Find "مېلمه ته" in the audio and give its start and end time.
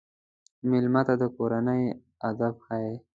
0.69-1.13